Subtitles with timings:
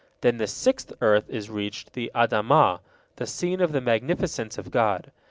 [0.21, 2.79] Then the sixth earth is reached, the Adamah,
[3.17, 5.11] the scene of the magnificence of God.